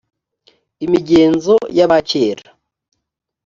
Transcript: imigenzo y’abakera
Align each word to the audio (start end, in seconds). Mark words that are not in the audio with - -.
imigenzo 0.85 1.55
y’abakera 1.77 2.47